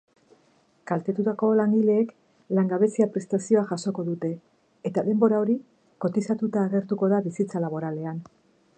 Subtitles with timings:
[0.91, 2.13] Kaltetutako langileek
[2.59, 4.33] langabezia-prestazioa jasoko dute
[4.91, 5.59] eta denbora hori
[6.07, 8.25] kotizatuta agertuko da bizitza laboralean.